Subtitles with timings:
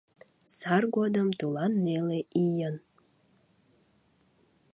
[0.57, 2.75] Сар годым, тулан неле ийын